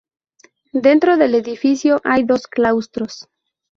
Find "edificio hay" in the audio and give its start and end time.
1.35-2.23